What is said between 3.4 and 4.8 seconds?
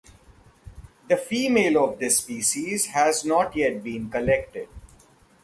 yet been collected.